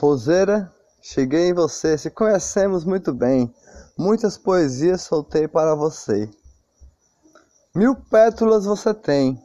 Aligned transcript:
Roseira, 0.00 0.74
cheguei 1.02 1.50
em 1.50 1.52
você, 1.52 1.98
se 1.98 2.08
conhecemos 2.08 2.86
muito 2.86 3.12
bem. 3.12 3.54
Muitas 3.98 4.38
poesias 4.38 5.02
soltei 5.02 5.46
para 5.46 5.74
você. 5.74 6.30
Mil 7.74 7.94
pétalas 7.94 8.64
você 8.64 8.94
tem. 8.94 9.38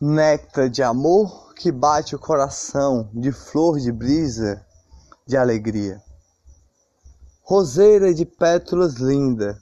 Néctar 0.00 0.68
de 0.68 0.82
amor 0.82 1.54
que 1.54 1.70
bate 1.70 2.16
o 2.16 2.18
coração, 2.18 3.08
de 3.14 3.30
flor 3.30 3.78
de 3.78 3.92
brisa, 3.92 4.66
de 5.24 5.36
alegria. 5.36 6.02
Roseira 7.42 8.12
de 8.12 8.26
pétalas 8.26 8.94
linda, 8.94 9.56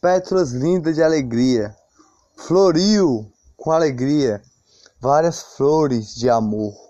pétalas 0.00 0.52
lindas 0.52 0.94
de 0.94 1.02
alegria, 1.02 1.76
floriu 2.38 3.30
com 3.54 3.70
alegria 3.70 4.42
várias 4.98 5.42
flores 5.42 6.14
de 6.14 6.30
amor 6.30 6.87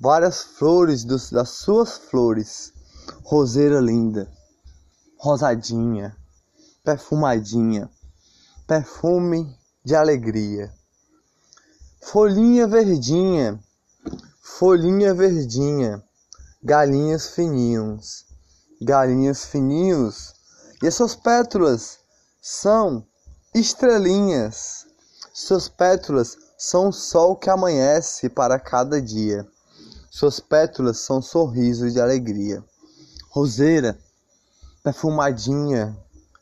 várias 0.00 0.42
flores 0.42 1.04
dos, 1.04 1.30
das 1.30 1.50
suas 1.50 1.98
flores, 1.98 2.72
roseira 3.22 3.80
linda, 3.80 4.32
rosadinha, 5.18 6.16
perfumadinha, 6.82 7.90
perfume 8.66 9.54
de 9.84 9.94
alegria. 9.94 10.72
Folhinha 12.00 12.66
verdinha, 12.66 13.60
folhinha 14.40 15.12
verdinha, 15.12 16.02
galinhas 16.62 17.28
fininhos, 17.34 18.24
galinhas 18.80 19.44
fininhos, 19.44 20.32
e 20.82 20.86
as 20.86 20.94
suas 20.94 21.14
pétalas 21.14 21.98
são 22.40 23.06
estrelinhas. 23.54 24.86
Suas 25.34 25.68
pétalas 25.68 26.38
são 26.56 26.88
o 26.88 26.92
sol 26.92 27.36
que 27.36 27.50
amanhece 27.50 28.30
para 28.30 28.58
cada 28.58 29.00
dia. 29.00 29.46
Suas 30.12 30.40
pétalas 30.40 30.98
são 30.98 31.22
sorrisos 31.22 31.92
de 31.92 32.00
alegria. 32.00 32.64
Roseira, 33.28 33.96
perfumadinha 34.82 35.96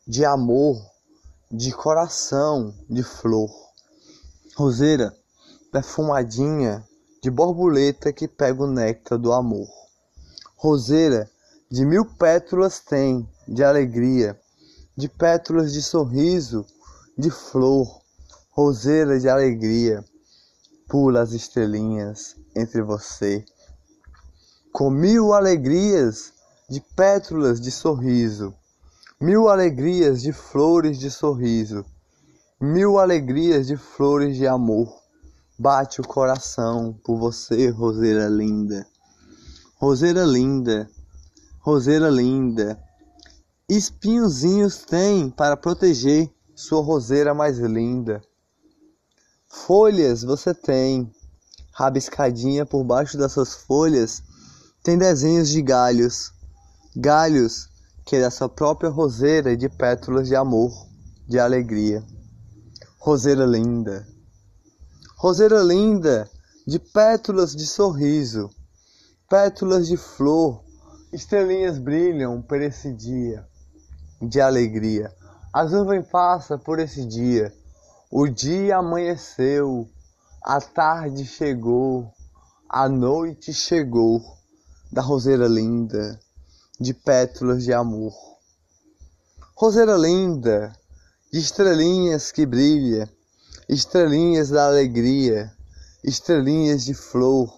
de 0.06 0.24
amor, 0.24 0.82
de 1.52 1.70
coração, 1.72 2.74
de 2.88 3.02
flor. 3.02 3.50
Roseira, 4.56 5.14
perfumadinha 5.70 6.82
de 7.22 7.30
borboleta 7.30 8.10
que 8.10 8.26
pega 8.26 8.62
o 8.62 8.66
néctar 8.66 9.18
do 9.18 9.34
amor. 9.34 9.68
Roseira, 10.56 11.30
de 11.70 11.84
mil 11.84 12.06
pétalas 12.06 12.80
tem, 12.80 13.28
de 13.46 13.62
alegria, 13.62 14.40
de 14.96 15.10
pétalas 15.10 15.74
de 15.74 15.82
sorriso, 15.82 16.64
de 17.18 17.30
flor. 17.30 18.00
Roseira 18.50 19.20
de 19.20 19.28
alegria, 19.28 20.02
pula 20.88 21.20
as 21.20 21.32
estrelinhas 21.32 22.34
entre 22.56 22.80
você 22.80 23.44
com 24.78 24.90
mil 24.90 25.32
alegrias 25.32 26.32
de 26.70 26.80
pétalas 26.94 27.60
de 27.60 27.68
sorriso, 27.68 28.54
mil 29.20 29.48
alegrias 29.48 30.22
de 30.22 30.32
flores 30.32 31.00
de 31.00 31.10
sorriso, 31.10 31.84
mil 32.60 32.96
alegrias 32.96 33.66
de 33.66 33.76
flores 33.76 34.36
de 34.36 34.46
amor. 34.46 35.02
Bate 35.58 36.00
o 36.00 36.06
coração 36.06 36.96
por 37.02 37.18
você, 37.18 37.70
roseira 37.70 38.28
linda. 38.28 38.86
Roseira 39.74 40.24
linda, 40.24 40.88
roseira 41.58 42.08
linda. 42.08 42.80
Espinhozinhos 43.68 44.84
tem 44.84 45.28
para 45.28 45.56
proteger 45.56 46.30
sua 46.54 46.82
roseira 46.82 47.34
mais 47.34 47.58
linda. 47.58 48.22
Folhas 49.48 50.22
você 50.22 50.54
tem, 50.54 51.10
rabiscadinha 51.72 52.64
por 52.64 52.84
baixo 52.84 53.18
das 53.18 53.32
suas 53.32 53.54
folhas 53.54 54.22
tem 54.82 54.96
desenhos 54.96 55.50
de 55.50 55.60
galhos, 55.60 56.32
galhos 56.96 57.68
que 58.06 58.16
é 58.16 58.20
da 58.20 58.30
sua 58.30 58.48
própria 58.48 58.88
roseira 58.88 59.56
de 59.56 59.68
pétalas 59.68 60.28
de 60.28 60.36
amor, 60.36 60.72
de 61.26 61.38
alegria. 61.38 62.02
Roseira 62.98 63.44
linda, 63.44 64.06
roseira 65.16 65.62
linda 65.62 66.30
de 66.66 66.78
pétalas 66.78 67.54
de 67.54 67.66
sorriso, 67.66 68.50
pétalas 69.28 69.88
de 69.88 69.96
flor, 69.96 70.62
estrelinhas 71.12 71.78
brilham 71.78 72.40
por 72.40 72.62
esse 72.62 72.92
dia 72.92 73.46
de 74.22 74.40
alegria. 74.40 75.12
As 75.52 75.72
nuvens 75.72 76.06
passam 76.06 76.58
por 76.58 76.78
esse 76.78 77.04
dia. 77.04 77.52
O 78.10 78.26
dia 78.26 78.78
amanheceu, 78.78 79.88
a 80.42 80.60
tarde 80.60 81.26
chegou, 81.26 82.10
a 82.68 82.88
noite 82.88 83.52
chegou 83.52 84.37
da 84.90 85.02
roseira 85.02 85.46
linda, 85.46 86.18
de 86.80 86.94
pétalas 86.94 87.62
de 87.62 87.74
amor. 87.74 88.14
Roseira 89.54 89.96
linda, 89.96 90.74
de 91.30 91.38
estrelinhas 91.38 92.32
que 92.32 92.46
brilha, 92.46 93.10
estrelinhas 93.68 94.48
da 94.48 94.66
alegria, 94.66 95.52
estrelinhas 96.02 96.86
de 96.86 96.94
flor, 96.94 97.52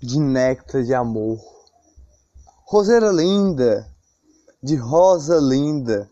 de 0.00 0.18
néctar 0.18 0.82
de 0.82 0.94
amor. 0.94 1.38
Roseira 2.64 3.12
linda, 3.12 3.86
de 4.62 4.76
rosa 4.76 5.36
linda, 5.38 6.10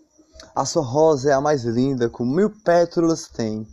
a 0.54 0.66
sua 0.66 0.84
rosa 0.84 1.30
é 1.30 1.32
a 1.32 1.40
mais 1.40 1.64
linda, 1.64 2.10
com 2.10 2.26
mil 2.26 2.50
pétalas 2.50 3.28
tem, 3.28 3.66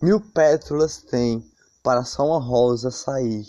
mil 0.00 0.20
pétalas 0.20 1.02
tem, 1.02 1.46
para 1.82 2.02
só 2.02 2.26
uma 2.26 2.40
rosa 2.40 2.90
sair 2.90 3.44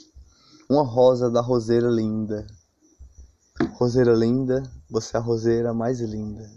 uma 0.70 0.84
rosa 0.84 1.30
da 1.30 1.42
roseira 1.42 1.88
linda. 1.88 2.46
Roseira 3.74 4.14
linda, 4.14 4.64
você 4.90 5.16
é 5.16 5.20
a 5.20 5.24
roseira 5.24 5.74
mais 5.74 6.02
linda. 6.02 6.50